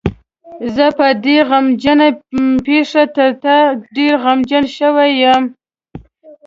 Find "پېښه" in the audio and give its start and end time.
2.65-3.03